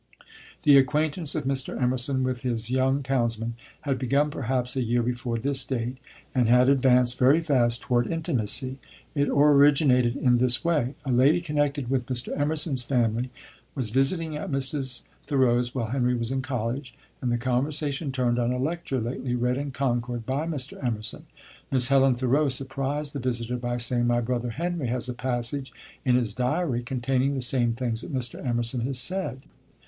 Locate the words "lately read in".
18.99-19.69